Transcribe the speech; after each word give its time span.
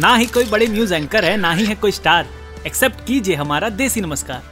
ना 0.00 0.14
ही 0.16 0.24
कोई 0.26 0.44
बड़े 0.44 0.66
न्यूज़ 0.66 0.92
एंकर 0.94 1.24
है, 1.24 1.36
ना 1.36 1.52
ही 1.52 1.64
है 1.66 1.74
कोई 1.74 1.92
स्टार 1.92 2.26
एक्सेप्ट 2.66 3.06
कीजिए 3.06 3.34
हमारा 3.34 3.68
देसी 3.70 4.00
नमस्कार। 4.00 4.42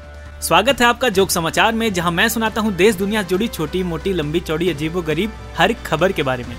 स्वागत 0.42 0.80
है 0.80 0.86
आपका 0.86 1.08
जोक 1.08 1.30
समाचार 1.30 1.72
में, 1.72 1.92
जहाँ 1.92 2.10
मैं 2.12 2.28
सुनाता 2.28 2.60
हूँ 2.60 2.72
देश 2.76 2.94
दुनिया 2.94 3.22
जुड़ी 3.22 3.48
छोटी, 3.48 3.82
मोटी, 3.82 4.12
लंबी, 4.12 4.40
चौड़ी, 4.40 4.68
अजीबो 4.70 5.02
गरीब 5.02 5.32
हर 5.58 5.72
खबर 5.86 6.12
के 6.12 6.22
बारे 6.22 6.44
में। 6.44 6.56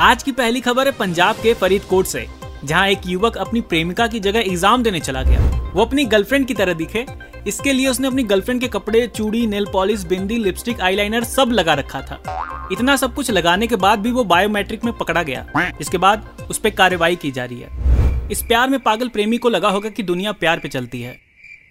आज 0.00 0.22
की 0.22 0.32
पहली 0.32 0.60
खबर 0.60 0.86
है 0.86 0.92
पंजाब 0.92 1.36
के 1.36 1.54
फरीदकोट 1.54 2.06
से, 2.06 2.26
जहाँ 2.64 2.86
एक 2.88 3.06
युवक 3.06 3.36
अपनी 3.38 3.60
प्रेमिका 3.62 4.06
की 4.06 4.20
जगह 4.20 4.40
एग्ज़ाम 4.40 4.82
देने 4.82 5.00
चला 5.00 5.22
गया। 5.22 5.40
वो 5.74 5.84
अपनी 5.84 6.04
गर्लफ्रेंड 6.06 6.46
की 6.46 6.54
तरह 6.54 6.72
दिखे 6.74 7.06
इसके 7.46 7.72
लिए 7.72 7.88
उसने 7.88 8.06
अपनी 8.06 8.22
गर्लफ्रेंड 8.22 8.60
के 8.60 8.68
कपड़े, 8.68 9.06
चूड़ी 9.08 9.46
नेल 9.46 9.66
पॉलिश 9.72 10.02
बिंदी 10.04 10.36
लिपस्टिक 10.38 10.80
आईलाइनर 10.80 11.24
सब 11.24 11.50
लगा 11.50 11.74
रखा 11.74 12.00
था। 12.02 12.68
इतना 12.72 12.96
सब 12.96 13.14
कुछ 13.14 13.30
लगाने 13.30 13.66
के 13.66 13.76
बाद 13.76 13.98
भी 13.98 14.12
वो 14.12 14.24
बायोमेट्रिक 14.24 14.84
में 14.84 14.92
पकड़ा 14.94 15.22
गया। 15.22 15.72
इसके 15.80 15.98
बाद 15.98 16.46
उस 16.50 16.58
पर 16.58 16.70
कार्रवाई 16.70 17.16
की 17.16 17.30
जा 17.30 17.44
रही 17.44 17.60
है। 17.60 18.28
इस 18.30 18.42
प्यार 18.42 18.68
में 18.68 18.78
पागल 18.80 19.08
प्रेमी 19.08 19.38
को 19.38 19.48
लगा 19.48 19.68
होगा 19.68 19.88
कि 19.88 20.02
दुनिया 20.02 20.32
प्यार 20.34 20.58
पे 20.58 20.68
चलती 20.68 21.00
है। 21.02 21.16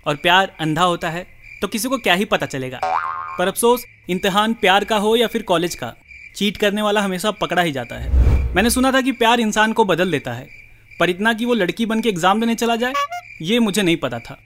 और 0.05 0.15
प्यार 0.15 0.51
अंधा 0.59 0.83
होता 0.83 1.09
है 1.09 1.25
तो 1.61 1.67
किसी 1.67 1.89
को 1.89 1.97
क्या 1.97 2.13
ही 2.13 2.25
पता 2.25 2.45
चलेगा। 2.45 2.79
पर 3.37 3.47
अफसोस, 3.47 3.83
इम्तहान 4.09 4.53
प्यार 4.53 4.83
का 4.83 4.97
हो 4.97 5.15
या 5.15 5.27
फिर 5.27 5.41
कॉलेज 5.43 5.75
का 5.75 5.93
चीट 6.35 6.57
करने 6.57 6.81
वाला 6.81 7.01
हमेशा 7.01 7.31
पकड़ा 7.31 7.61
ही 7.61 7.71
जाता 7.71 7.95
है। 7.95 8.53
मैंने 8.55 8.69
सुना 8.69 8.91
था 8.91 9.01
कि 9.01 9.11
प्यार 9.13 9.39
इंसान 9.39 9.73
को 9.73 9.85
बदल 9.85 10.11
देता 10.11 10.33
है, 10.33 10.47
पर 10.99 11.09
इतना 11.09 11.33
कि 11.33 11.45
वो 11.45 11.53
लड़की 11.53 11.85
बन 11.85 12.01
के 12.01 12.09
एग्ज़ाम 12.09 12.39
देने 12.39 12.55
चला 12.55 12.75
जाए, 12.75 12.93
ये 13.41 13.59
मुझे 13.59 13.81
नहीं 13.81 13.97
पता 13.97 14.19
था। 14.19 14.37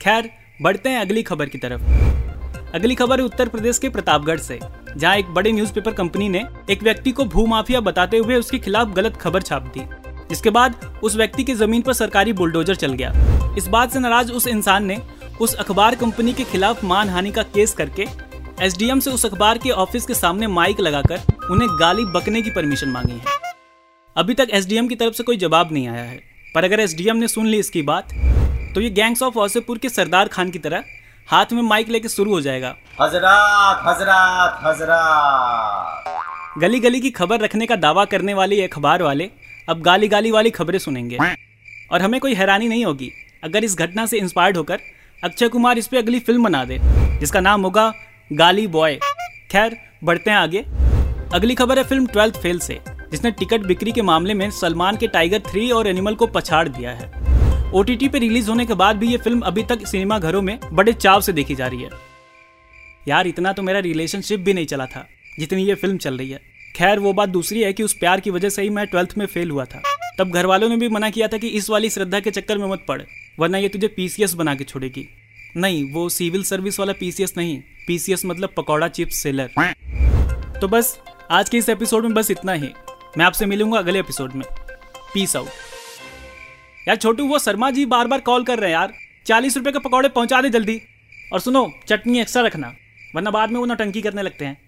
खैर 0.00 0.30
बढ़ते 0.62 0.88
हैं 0.88 1.00
अगली 1.00 1.22
खबर 1.22 1.48
की 1.48 1.58
तरफ़। 1.58 2.74
अगली 2.74 2.94
खबर 2.94 3.18
है 3.18 3.24
उत्तर 3.24 3.48
प्रदेश 3.48 3.78
के 3.78 3.88
प्रतापगढ़ 3.88 4.38
से, 4.38 4.58
जहाँ 4.96 5.16
एक 5.16 5.26
बड़े 5.26 5.52
न्यूज़पेपर 5.52 5.92
कंपनी 5.92 6.28
ने 6.28 6.44
एक 6.70 6.82
व्यक्ति 6.82 7.10
को 7.10 7.24
भू 7.24 7.46
माफिया 7.46 7.80
बताते 7.80 8.18
हुए 8.18 8.36
उसके 8.36 8.58
खिलाफ 8.58 8.88
गलत 8.88 9.16
खबर 9.16 9.42
छाप 9.42 9.72
दी। 9.76 9.84
जिसके 10.28 10.50
बाद 10.50 10.74
उस 11.02 11.16
व्यक्ति 11.16 11.44
की 11.44 11.54
ज़मीन 11.54 11.82
पर 11.82 11.92
सरकारी 11.92 12.32
बुलडोजर 12.32 12.74
चल 12.74 12.92
गया। 12.92 13.12
इस 13.58 13.66
बात 13.66 13.92
से 13.92 13.98
नाराज़ 13.98 14.32
उस 14.32 14.46
इंसान 14.46 14.84
ने 14.84 15.00
उस 15.40 15.54
अखबार 15.54 15.94
कंपनी 15.94 16.32
के 16.32 16.44
खिलाफ 16.44 16.84
मानहानि 16.84 17.30
का 17.30 17.42
केस 17.44 17.72
करके 17.72 18.06
एसडीएम 18.60 19.00
से 19.00 19.10
उस 19.10 19.26
अखबार 19.26 19.58
के 19.58 19.70
ऑफ़िस 19.70 20.06
के 20.06 20.14
सामने 20.14 20.46
माइक 20.46 20.80
लगाकर 20.80 21.20
उन्हें 21.50 21.68
गाली 21.80 22.04
बकने 22.14 22.42
की 22.42 22.50
परमिशन 22.50 22.88
मांगी 22.88 23.12
है। 23.12 23.36
अभी 24.16 24.34
तक 24.34 24.48
एसडीएम 24.50 24.88
की 24.88 24.94
तरफ़ 24.94 25.14
से 25.14 25.22
कोई 25.22 25.36
जवाब 25.36 25.72
नहीं 25.72 25.88
आया 25.88 26.04
है, 26.04 26.20
पर 26.54 26.64
अगर 26.64 26.80
एसडीएम 26.80 27.16
ने 27.16 27.28
सुन 27.28 27.46
ली 27.46 27.58
इसकी 27.58 27.82
बात 27.82 28.08
तो 28.74 28.80
ये 28.80 28.88
गैंग्स 28.90 29.22
ऑफ़ 29.22 29.34
वासेपुर 29.38 29.78
के 29.78 29.88
सरदार 29.88 30.28
खान 30.28 30.50
की 30.50 30.58
तरह 30.58 30.84
हाथ 31.28 31.52
में 31.52 31.62
माइक 31.62 31.88
लेके 31.88 32.08
शुरू 32.08 32.32
हो 32.32 32.40
जाएगा। 32.40 32.74
हज़रत 33.00 33.82
हज़रत 33.86 34.60
हज़रत। 34.64 36.58
गली 36.58 36.80
गली 36.80 37.00
की 37.00 37.10
खबर 37.10 37.40
रखने 37.40 37.66
का 37.66 37.76
दावा 37.76 38.04
करने 38.04 38.34
वाले 38.34 38.62
अखबार 38.62 39.02
वाले 39.02 39.30
अब 39.68 39.80
गाली 39.82 40.08
गाली 40.08 40.30
वाली 40.30 40.50
खबरें 40.50 40.78
सुनेंगे। 40.78 41.18
और 41.92 42.02
हमें 42.02 42.20
कोई 42.20 42.34
हैरानी 42.34 42.68
नहीं 42.68 42.84
होगी 42.84 43.10
अगर 43.44 43.64
इस 43.64 43.76
घटना 43.76 44.06
से 44.06 44.18
इंस्पायर्ड 44.18 44.56
होकर 44.56 44.80
अक्षय 45.22 45.48
कुमार 45.48 45.78
इस 45.78 45.86
पे 45.86 45.98
अगली 45.98 46.20
फ़िल्म 46.20 46.44
बना 46.44 46.64
दे 46.64 46.78
जिसका 47.20 47.40
नाम 47.40 47.62
होगा 47.62 47.92
गाली 48.30 48.66
बॉय। 48.68 48.98
खैर 49.52 49.76
बढ़ते 50.04 50.30
हैं 50.30 50.38
आगे। 50.38 50.64
अगली 51.34 51.54
खबर 51.54 51.78
है 51.78 51.84
फ़िल्म 51.84 52.06
ट्वेल्थ 52.06 52.36
फेल 52.42 52.58
से 52.60 52.80
जिसने 53.10 53.30
टिकट 53.30 53.60
बिक्री 53.66 53.92
के 53.92 54.02
मामले 54.02 54.34
में 54.34 54.50
सलमान 54.50 54.96
के 54.96 55.06
टाइगर 55.08 55.38
थ्री 55.46 55.70
और 55.70 55.86
एनिमल 55.88 56.14
को 56.14 56.26
पछाड़ 56.28 56.68
दिया 56.68 56.90
है। 56.90 57.17
ओ 57.74 57.82
पे 57.84 58.18
रिलीज़ 58.18 58.48
होने 58.48 58.64
के 58.66 58.74
बाद 58.74 58.96
भी 58.96 59.08
ये 59.08 59.16
फ़िल्म 59.16 59.40
अभी 59.40 59.62
तक 59.62 59.86
सिनेमा 59.86 60.18
घरों 60.18 60.42
में 60.42 60.58
बड़े 60.72 60.92
चाव 60.92 61.20
से 61.20 61.32
देखी 61.32 61.54
जा 61.54 61.66
रही 61.66 61.82
है। 61.82 61.90
यार, 63.08 63.26
इतना 63.26 63.52
तो 63.52 63.62
मेरा 63.62 63.78
रिलेशनशिप 63.78 64.40
भी 64.40 64.52
नहीं 64.54 64.66
चला 64.66 64.86
था, 64.86 65.06
जितनी 65.38 65.64
ये 65.64 65.74
फ़िल्म 65.74 65.98
चल 65.98 66.18
रही 66.18 66.30
है। 66.30 66.40
खैर, 66.76 66.98
वो 66.98 67.12
बात 67.12 67.28
दूसरी 67.28 67.62
है 67.62 67.72
कि 67.72 67.82
उस 67.82 67.92
प्यार 67.92 68.20
की 68.20 68.30
वजह 68.30 68.48
से 68.48 68.62
ही 68.62 68.70
मैं 68.70 68.86
ट्वेल्थ 68.86 69.14
में 69.18 69.26
फेल 69.26 69.50
हुआ 69.50 69.64
था। 69.64 69.82
तब 70.18 70.30
घर 70.30 70.46
वालों 70.46 70.68
ने 70.68 70.76
भी 70.76 70.88
मना 70.88 71.10
किया 71.10 71.28
था 71.28 71.38
कि 71.38 71.48
इस 71.48 71.70
वाली 71.70 71.90
श्रद्धा 71.90 72.20
के 72.20 72.30
चक्कर 72.30 72.58
में 72.58 72.66
मत 72.66 72.84
पड़, 72.88 73.02
वरना 73.38 73.58
ये 73.58 73.68
तुझे 73.68 73.88
पीसीएस 73.88 74.34
बना 74.34 74.54
के 74.54 74.64
छोड़ेगी। 74.64 75.08
नहीं, 75.56 75.92
वो 75.92 76.08
सिविल 76.08 76.42
सर्विस 76.42 76.80
वाला 76.80 76.92
पीसीएस 76.92 77.34
नहीं 77.36 77.58
पीसीएस 77.86 78.24
मतलब 78.26 78.54
पकौड़ा 78.56 78.88
चिप्स 78.88 79.18
सेलर। 79.18 79.50
तो 80.60 80.68
बस, 80.68 80.98
आज 81.30 81.48
के 81.48 81.58
इस 81.58 81.68
एपिसोड 81.68 82.04
में 82.04 82.14
बस 82.14 82.30
इतना 82.30 82.52
ही। 82.52 82.70
मैं 83.18 83.24
आपसे 83.24 83.46
मिलूँगा 83.46 83.78
अगले 83.78 84.00
एपिसोड 84.00 84.32
में। 84.32 84.46
पीस 85.14 85.36
आउट 85.36 85.48
यार 86.88 86.96
छोटू, 86.96 87.26
वो 87.26 87.38
शर्मा 87.38 87.70
जी 87.70 87.86
बार 87.86 88.06
बार 88.06 88.20
कॉल 88.20 88.44
कर 88.44 88.58
रहे 88.58 88.70
हैं 88.70 88.78
यार। 88.78 88.92
चालीस 89.26 89.56
रुपये 89.56 89.72
के 89.72 89.78
पकौड़े 89.78 90.08
पहुँचा 90.08 90.40
दे 90.42 90.50
जल्दी। 90.50 90.80
और 91.32 91.40
सुनो, 91.40 91.72
चटनी 91.88 92.20
एक्स्ट्रा 92.20 92.42
रखना, 92.42 92.72
वरना 93.16 93.30
बाद 93.30 93.50
में 93.50 93.58
वो 93.60 93.66
नौटंकी 93.66 94.02
करने 94.02 94.22
लगते 94.22 94.44
हैं। 94.44 94.67